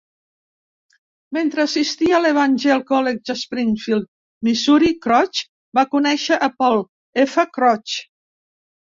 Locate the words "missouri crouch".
4.47-5.41